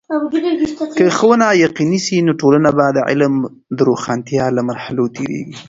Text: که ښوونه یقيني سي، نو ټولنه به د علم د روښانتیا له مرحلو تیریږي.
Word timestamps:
که 0.97 1.05
ښوونه 1.17 1.47
یقيني 1.65 1.99
سي، 2.05 2.15
نو 2.27 2.31
ټولنه 2.41 2.69
به 2.77 2.85
د 2.95 2.99
علم 3.09 3.33
د 3.77 3.79
روښانتیا 3.89 4.45
له 4.55 4.61
مرحلو 4.69 5.03
تیریږي. 5.15 5.55